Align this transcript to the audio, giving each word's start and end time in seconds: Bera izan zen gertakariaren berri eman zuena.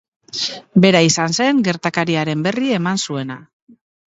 Bera 0.85 1.01
izan 1.07 1.35
zen 1.37 1.59
gertakariaren 1.67 2.43
berri 2.49 2.73
eman 2.79 3.05
zuena. 3.05 3.39